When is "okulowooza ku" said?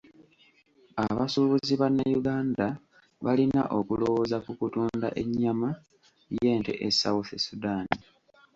3.77-4.51